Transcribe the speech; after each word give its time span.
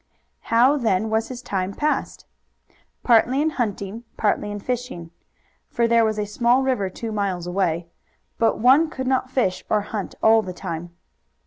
How, 0.49 0.77
then, 0.77 1.11
was 1.11 1.27
his 1.27 1.43
time 1.43 1.73
passed? 1.75 2.25
Partly 3.03 3.39
in 3.39 3.51
hunting, 3.51 4.03
partly 4.17 4.49
in 4.49 4.59
fishing 4.59 5.11
for 5.69 5.87
there 5.87 6.03
was 6.03 6.17
a 6.17 6.25
small 6.25 6.63
river 6.63 6.89
two 6.89 7.11
miles 7.11 7.45
away 7.45 7.85
but 8.39 8.57
one 8.57 8.89
could 8.89 9.05
not 9.05 9.29
fish 9.29 9.63
or 9.69 9.81
hunt 9.81 10.15
all 10.23 10.41
the 10.41 10.53
time. 10.53 10.95